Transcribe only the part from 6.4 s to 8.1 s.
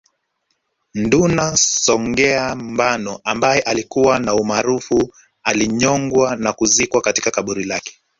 kuzikwa katika kaburi lake